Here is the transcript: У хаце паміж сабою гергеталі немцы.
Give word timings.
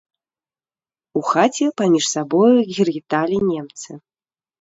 У 1.19 1.21
хаце 1.31 1.67
паміж 1.81 2.05
сабою 2.13 2.57
гергеталі 2.79 3.37
немцы. 3.51 3.89